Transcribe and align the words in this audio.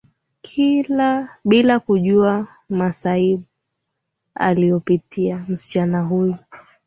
Bila 1.45 1.79
kujua 1.79 2.47
masaibu 2.69 3.43
aliyopitia 4.35 5.45
msichana 5.49 6.01
huyo 6.01 6.37